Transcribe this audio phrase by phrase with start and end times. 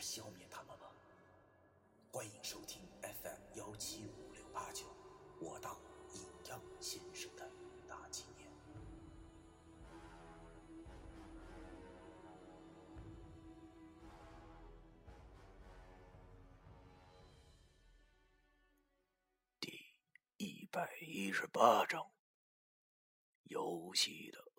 [0.00, 0.86] 消灭他们吗？
[2.10, 4.86] 欢迎收听 FM 幺七五六八九，
[5.40, 5.78] 我当
[6.14, 7.48] 阴阳先生的
[7.86, 8.50] 大纪念。
[19.60, 19.94] 第
[20.38, 22.10] 一百一十八章：
[23.44, 24.49] 游戏的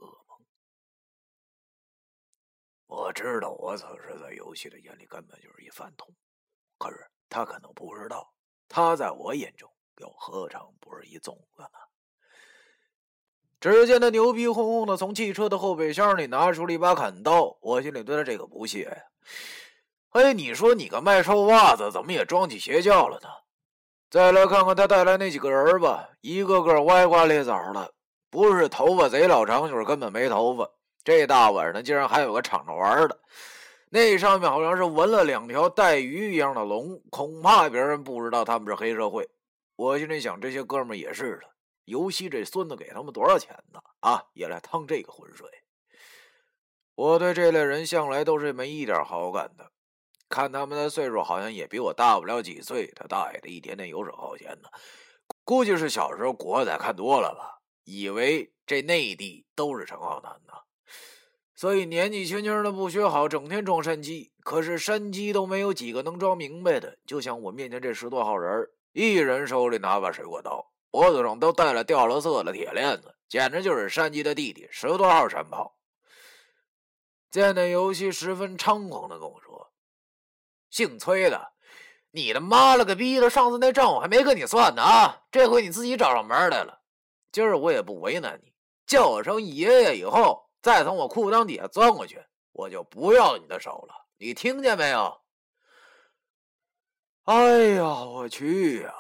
[2.92, 6.14] 我知道，我此时在游戏的眼里根本就是一饭桶，
[6.78, 8.34] 可是他可能不知道，
[8.68, 11.70] 他在我眼中又何尝不是一粽子呢？
[13.62, 19.04] 只见他牛逼哄哄的从汽车的后备箱里拿出了一把砍刀，我心里对他这个不屑呀！
[20.10, 23.30] 哎，你说你个卖臭袜子，怎么也装起邪教了呢？
[24.10, 27.94] 再来看看他带来那几个人吧，一个个歪瓜裂枣的，
[28.30, 30.70] 不是头发贼老长，就是根本没头发。
[31.04, 33.20] 这大晚上竟然还有个敞着玩的，
[33.90, 39.30] 那上面好像是纹了两条带鱼一样的龙，恐怕别人不知道他们是黑社会。
[39.76, 41.50] 我心里想，这些哥们也是的，
[41.86, 43.82] 尤其这孙子给他们多少钱呢？
[44.02, 45.50] 啊，也来趟这个浑水。
[46.94, 49.72] 我对这类人向来都是没一点好感的，
[50.30, 52.86] 看他们的岁数好像也比我大不了几岁。
[52.96, 54.72] 他大爷的，一天天游手好闲的，
[55.44, 60.54] 估计是小时候国仔看多了吧，以为这内地都是陈浩南呢。
[61.54, 64.32] 所以年纪轻轻的不学好，整天装山鸡。
[64.44, 66.98] 可是山鸡都没有几个能装明白的。
[67.06, 75.78] 就像我面前这十多号人，一人手里拿把水果刀，脖子上都戴了掉了色的铁链子，简直就是山鸡的弟弟，十多号山炮。
[77.30, 79.72] 见那游戏十分猖狂的跟我说
[80.72, 81.54] ：“姓崔的，
[82.10, 83.30] 你的妈了个逼的！
[83.30, 86.82] 上次那账我还没跟你算呢啊，这回你自己找上门来了。
[87.32, 88.52] 今儿我也不为难你，
[88.88, 94.06] 叫我声爷爷以后。”再从我裤裆底下钻过去，我就不要你的手了。
[94.18, 95.22] 你听见没有？
[97.24, 98.94] 哎呀，我去呀！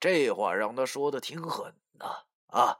[0.00, 2.06] 这话让他说的挺狠的
[2.48, 2.78] 啊！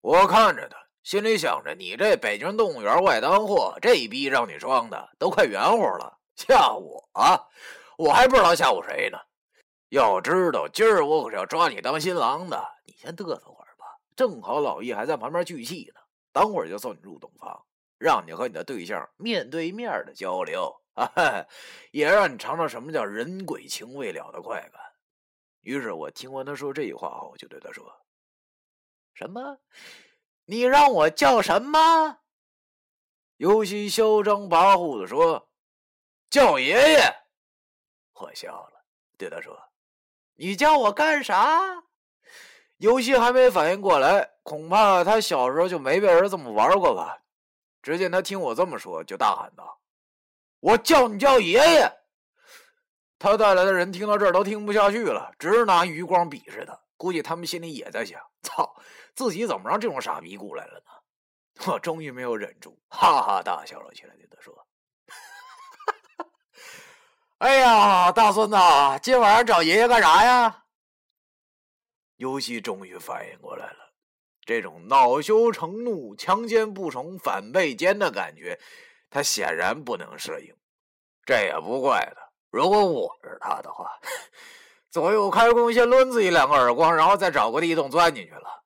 [0.00, 7.46] 我看着他，心里想着：你这北京动物园外当货，这一逼让你装的都快圆乎了，吓唬我啊！
[7.98, 9.18] 我还不知道吓唬谁呢。
[9.90, 12.62] 要知道，今儿我可是要抓你当新郎的。
[12.84, 13.84] 你先嘚瑟会儿吧，
[14.16, 16.00] 正好老易还在旁边聚气呢。
[16.32, 17.66] 等会儿就送你入洞房，
[17.98, 21.46] 让你和你的对象面对面的交流啊，
[21.90, 24.80] 也让你尝尝什么叫人鬼情未了的快感。
[25.62, 27.84] 于是我听完他说这句话后，我就对他说
[29.14, 29.58] ：“什么？
[30.44, 32.20] 你让我叫什么？”
[33.36, 35.50] 尤其嚣张跋扈的说
[36.30, 37.00] ：“叫爷爷。”
[38.14, 38.84] 我笑了，
[39.16, 39.56] 对他说
[40.34, 41.84] ：“你叫我干啥？”
[42.78, 47.18] 游戏还没反应过来，恐怕他小时候就没被人这么玩过吧。
[47.82, 49.78] 只见他听我这么说，就大喊道
[50.60, 51.92] ：“我叫你叫爷爷！”
[53.18, 56.78] 他带来的人听到这儿都听不下去了，直拿余光鄙视他。
[56.96, 58.76] 估计他们心里也在想：“操，
[59.14, 64.54] 自己怎么让这种傻逼雇来了呢？”我终于没有忍住，哈哈大笑了起来，对他说
[67.38, 68.56] ：“哎呀，大孙子，
[69.02, 70.64] 今晚上找爷爷干啥呀？”
[72.18, 73.78] 游戏终于反应过来了，
[74.44, 78.58] 这种恼羞成怒、强奸不成、反被奸的感觉，
[79.08, 80.54] 他显然不能适应。
[81.24, 83.88] 这也不怪他，如果我是他的话，
[84.90, 88.64] 左右开弓，先抡自己两个耳光，然后再找个地洞钻进去了。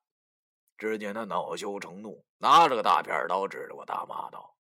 [0.79, 4.57] 只见他恼羞成怒，拿着个大片刀指着我大骂道：“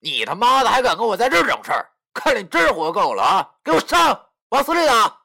[0.00, 1.86] 你他妈的还敢跟我在这整事儿？
[2.14, 3.54] 看你真活够了啊！
[3.62, 5.20] 给我上，往死里打！”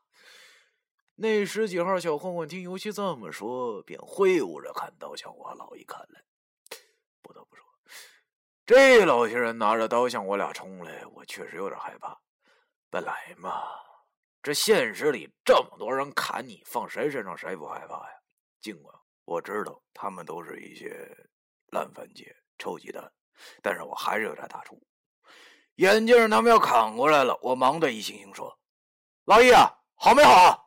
[1.19, 6.23] 那十几号小混混听游戏这么说，便挥舞着砍刀向我老一看来。
[7.23, 7.65] 不得不说，
[8.67, 12.15] 这老些人拿着刀向我俩冲来，我确实有点害怕。
[12.91, 13.63] 本来嘛，
[14.43, 18.15] 这现实里这么多人砍你，放谁身上谁不害怕呀？
[18.61, 21.17] 尽管我知道他们都是一些
[21.71, 23.11] 烂番茄、臭鸡蛋，
[23.63, 24.79] 但是我还是有点打怵。
[25.77, 28.55] 眼镜他们要砍过来了，我忙的一行行说
[29.25, 30.65] ：“老易啊，好没好？”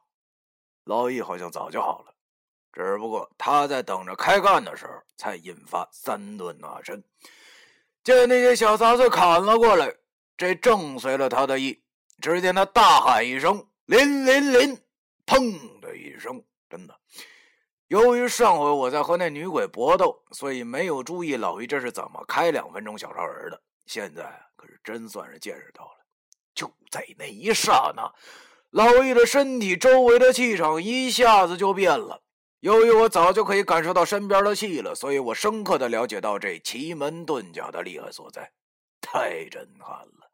[0.85, 2.15] 老易好像早就好了，
[2.73, 7.03] 只不过他在等着开干的时候，才引发三顿纳身。
[8.03, 9.95] 见那些小杂碎砍了过来，
[10.37, 11.83] 这正随了他的意。
[12.21, 14.79] 只见他大喊一声“林林林”，
[15.25, 17.01] 砰的一声，真的。
[17.89, 23.63] 由于上回我在和那女鬼搏斗，所以没有注意老易这是怎么开两分钟小超人的。
[23.87, 24.23] 现在
[24.55, 26.07] 可是真算是见识到了。
[26.55, 28.13] 就在那一刹那，
[28.71, 32.23] 老易的身体周围的气场一下子就变了。
[32.61, 38.53] 由于我早就可以感受到身边的气了，所以我深刻的了解到这奇门遁甲的厉害所在，
[39.01, 40.31] 太震撼了。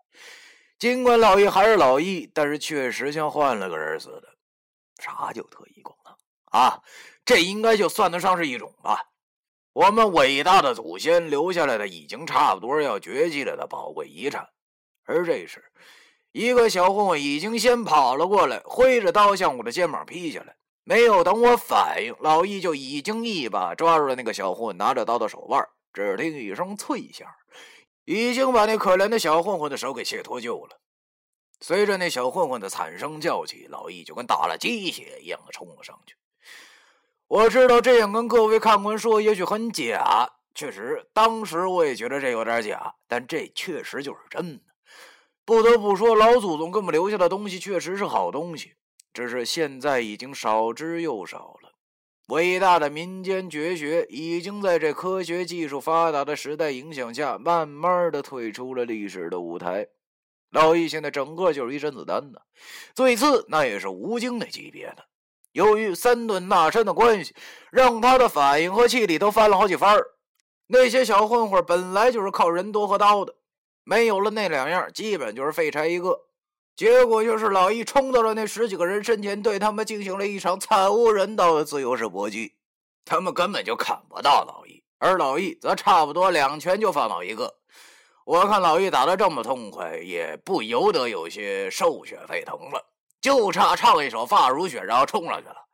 [0.79, 4.37] 尽管老易还是老易，但是确实像换了个人似的。
[5.00, 6.15] 啥叫特异功能
[6.50, 6.83] 啊？
[7.25, 9.11] 这应该就算得上是一种吧。
[9.73, 14.49] 我们伟大的祖先留下来的，已经差不多要绝迹了的宝贵遗产。
[15.05, 15.65] 而这时，
[16.37, 20.55] 一个小混混已经先跑了过来，挥着刀向我的肩膀劈下来。
[20.85, 25.67] 没有等我反应，老易就已经一把抓住了那个小混混拿着刀的手腕。
[25.94, 27.27] 只听一声脆响，
[28.05, 30.79] 已经把那可怜的小混混的手给卸脱臼了。
[31.62, 36.17] 随着那小混混的惨声叫起，老易就跟打了鸡血一样的冲了上去。
[37.29, 40.29] 我知道这样跟各位看官说，也许很假。
[40.55, 44.62] 确实，当时我也觉得这有点假，但这确实就是真的。
[45.47, 48.73] 不得不说，老祖宗给我们留下的东西确实是好东西。
[49.15, 51.73] 只是现在已经少之又少了。
[52.29, 59.87] 伟大的民间绝学已经在这科学技术发达的时代影响下，慢慢的退出了历史的舞台。
[60.51, 62.41] 老易现在整个就是一甄子丹呢，
[62.95, 65.07] 最次那也是吴京那级别的。
[65.53, 67.35] 由于三顿纳参的关系，
[67.71, 69.99] 让他的反应和气力都翻了好几番
[70.67, 73.37] 那些小混混本来就是靠人多和刀的，
[73.88, 76.27] 没有了那两样，基本就是废柴一个。
[76.75, 82.55] 结果就是老易冲到了那十几个人身前，对他们进行了一场惨无人道的自由式搏击。
[83.05, 87.55] 他们根本就砍不到老易，而老易则差不多两拳就放倒一个。
[88.25, 92.85] 我看老易打得这么痛快，也不由得有些兽血沸腾了，
[93.21, 95.66] 就差唱一首发如雪，然后冲上去了。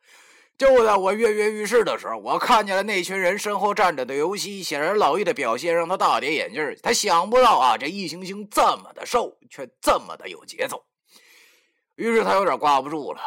[0.63, 4.63] 就在我跃跃欲试的时候，我看见了那群人身后站着的尤西。
[4.63, 6.65] 显然，老易的表现让他大跌眼镜。
[6.81, 10.85] 他想不到啊，这易星星这么的瘦，却这么的有节奏。
[11.97, 13.21] 于是他有点挂不住了。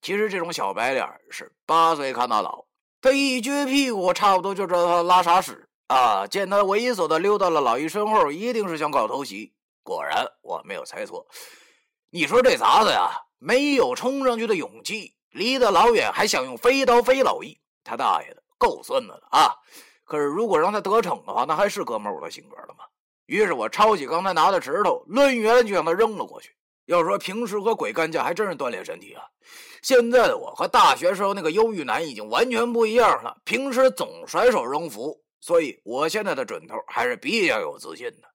[0.00, 2.64] 其实这种小白脸是八岁看到老，
[3.02, 6.24] 他一撅屁股，差不多就知道他拉啥屎啊！
[6.24, 9.52] 见他猥琐的溜到了老易身后，一定是想搞偷袭。
[9.82, 11.26] 果然，我没有猜错。
[12.10, 13.10] 你说这杂子呀，
[13.40, 19.54] 没有冲上去的勇气，离得老远还想用飞刀飞老易，他大爷的，够孙子的啊！
[20.04, 22.84] 可是如果让他得逞的话，那还是哥们我的性格了吗？
[23.26, 26.54] 于是我抄起刚才拿的石头，抡圆了就向他扔了过去。
[26.86, 29.24] 要说平时和鬼干架还真是锻炼身体啊！
[29.82, 33.36] 现在的我和大学时候那个忧郁男已经完全不一样了。
[33.44, 38.28] 平时总甩手扔符，所以我现在的准头还是比较有自信的。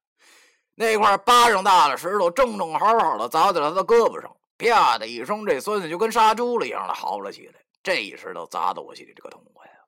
[0.76, 7.56] 那块巴掌大的石头正正好好的砸在了他的胳膊上，啪的一声，这孙子就跟杀猪了一样的嚎了起来。
[7.82, 9.82] 这一石头砸的我心里这个痛快啊！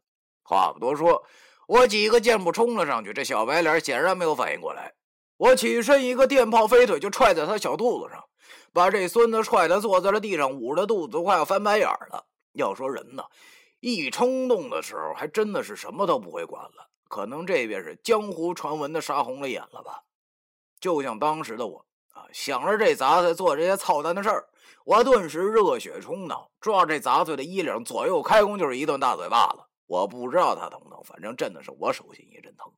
[0.44, 1.24] 话不多说，
[1.68, 4.96] 我几个箭步冲了上去，这小白脸显然没有反应过来。
[5.38, 8.24] 我起身一个电炮飞腿就踹在他小肚子上。
[8.74, 12.26] 把这孙子踹得坐在了地上，捂着肚子快要翻白眼了。
[12.54, 13.24] 要说人呢，
[13.80, 16.90] 一冲动的时候，还真的是什么都不会管了。
[17.08, 20.02] 可能这便是江湖传闻的杀红了眼了吧？
[20.80, 21.86] 就像当时的我
[22.32, 24.46] 想着这杂碎做这些操蛋的事儿，
[24.86, 29.60] 我顿时热血冲脑，抓这杂碎的衣领，左右开弓就是一顿大嘴巴子。
[29.86, 32.72] 我不知道他疼不疼，反正真的是我手心一阵疼，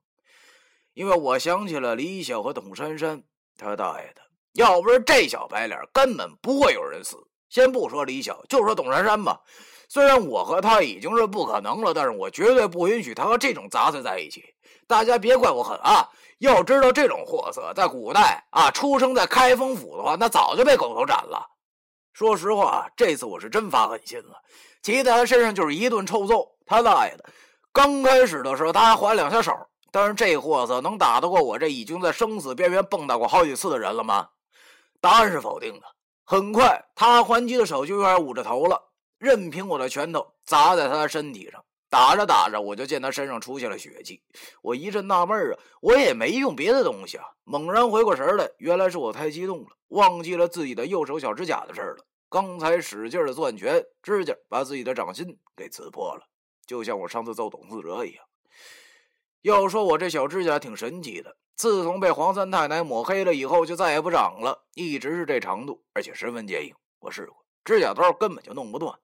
[0.93, 3.23] 因为我想起了李晓和董珊珊，
[3.57, 4.21] 他大爷的！
[4.53, 7.17] 要不是这小白脸，根本不会有人死。
[7.49, 9.39] 先不说李晓，就说董珊珊吧。
[9.87, 14.43] 虽然我和他已经是不可能了，但是我绝对不允许他和这种杂碎在一起。
[14.87, 16.09] 大家别怪我狠啊！
[16.39, 21.45] 要知道这种货色，在古代啊，出生在开封府的话，那早就被狗头斩了。
[22.13, 24.35] 说实话，这次我是真发狠心了，
[24.81, 26.47] 骑在他身上就是一顿臭揍。
[26.65, 27.25] 他大爷的！
[27.71, 29.53] 刚开始的时候他还还两下手，
[29.91, 34.27] 但是这货色能打得过我这已经在生死边缘蹦跶过好几次的人了吗？
[34.99, 35.81] 答案是否定的。
[36.25, 38.81] 很快，他还击的手就有点捂着头了，
[39.19, 41.63] 任凭我的拳头砸在他的身体上。
[41.89, 44.21] 打着打着，我就见他身上出现了血迹。
[44.61, 47.25] 我一阵纳闷啊，我也没用别的东西啊。
[47.43, 52.05] 猛然回过神来，原来是我太激动了，忘记了自己的右手小指甲的事了。
[52.29, 56.23] 刚才使劲的攥拳，指甲把自己的掌心给刺破了，
[56.65, 58.25] 就像我上次揍董四哲一样。
[59.41, 61.37] 要说我这小指甲挺神奇的。
[61.55, 66.75] 自从被黄三太奶抹黑了以后，就再也不长了，一直是这长度，而且十分坚硬。
[66.99, 68.99] 我试过，指甲刀根本就弄不断。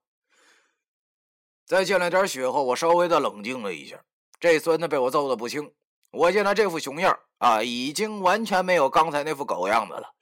[1.72, 3.98] 再见了点血后，我稍微的冷静了一下。
[4.42, 5.72] 这孙子被我揍得不轻，
[6.12, 10.14] 我见他这副熊样啊，已经完全没有刚才那副狗样子了。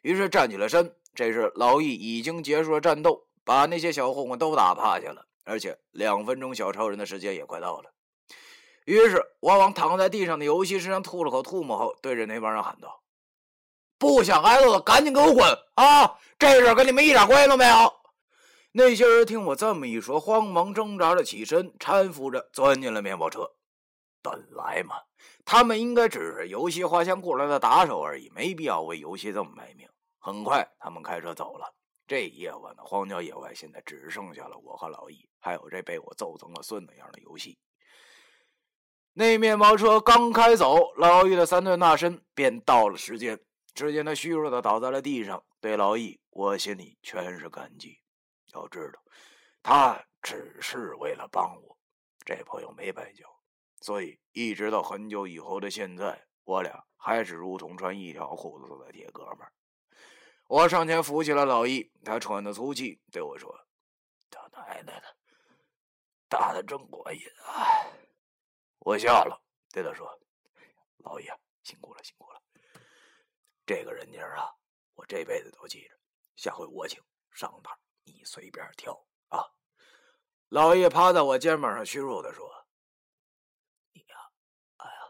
[0.00, 7.90] 于是站起了身，这时老易已经结束了战斗，把那些小混混都打趴下了，而且两分钟小超人的时间也快到了。
[8.86, 13.02] 于是我往躺在地上的游戏身上吐了口唾沫后，对着那帮人喊道
[14.00, 16.18] ：“不想挨揍的赶紧给我滚啊！
[16.38, 17.92] 这事跟你们一点关系都没有。”
[18.76, 23.48] 那些人听我这么一说，慌忙挣扎着起身，搀扶着钻进了面包车。
[24.20, 24.96] 本来嘛，
[25.44, 29.88] 他们应该只是游戏花钱雇来的打手而已，没必要为游戏这么卖命。
[30.18, 31.72] 很快，他们开车走了。
[32.08, 37.56] 这夜晚的荒郊野外，现在只剩下了我和老易，还有这被我揍成了孙子样的游戏。
[39.12, 43.38] 那面包车刚开走，老易的三顿大身便到了时间。
[43.72, 45.44] 只见他虚弱的倒在了地上。
[45.60, 48.00] 对老易，我心里全是感激。
[48.54, 49.02] 要知道，
[49.62, 51.78] 他只是为了帮我，
[52.24, 53.24] 这朋友没白交。
[53.80, 59.52] 所以，一直到很久以后的现在，我俩还是如同穿一条裤子的铁哥们儿。
[60.46, 63.54] 我上前扶起了老易，他喘着粗气对我说
[64.30, 65.16] ：“他奶奶的，
[66.28, 67.84] 打的真过瘾啊！”
[68.80, 70.08] 我笑了，对他说
[71.04, 71.30] ：“老爷
[71.62, 72.42] 辛苦了，辛苦了。
[73.66, 74.50] 这个人情啊，
[74.94, 75.94] 我这辈子都记着。
[76.36, 79.44] 下回我请上当，你随便挑啊。”
[80.48, 82.48] 老爷趴在我肩膀上，虚弱的说
[83.92, 84.16] ：“你呀，
[84.76, 85.00] 哎呀，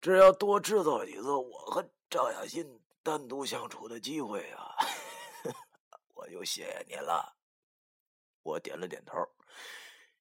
[0.00, 4.74] 只要多制造几次我和赵雅欣单独相处的机会啊，
[6.14, 7.36] 我就谢谢您了。”
[8.42, 9.16] 我点了点头，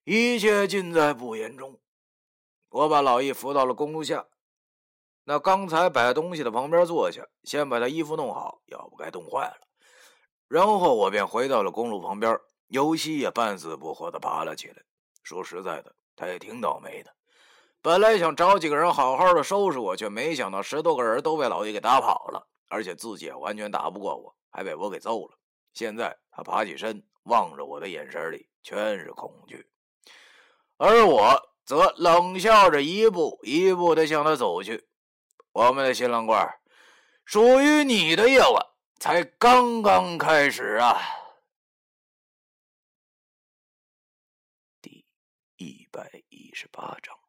[0.06, 1.82] 一切尽在不言中。
[2.70, 4.28] 我把老易扶到了公路下，
[5.26, 9.68] 那刚才摆东西的旁边坐下，先把他衣服弄好，要不该冻坏了。
[10.54, 14.76] 然后我便回到了公路旁边，尤西也半死不活的爬了起来。
[15.24, 17.12] 说实在的，他也挺倒霉的。
[17.82, 25.36] 本来想找几个人好好的收拾我，却没想到十多个人都被老易给打跑了，而且自己也完全打不过我，还被我给揍了。
[25.74, 29.66] 现在他爬起身，望着我的眼神里全是恐惧，
[30.78, 31.50] 而我。
[31.66, 34.86] 则冷笑着一步一步的向他走去。
[35.54, 36.54] 我们的新郎官，
[37.24, 38.66] 属于你的夜晚
[39.00, 40.98] 才刚刚开始啊！
[44.82, 45.06] 第
[45.58, 47.23] 一百一十八章。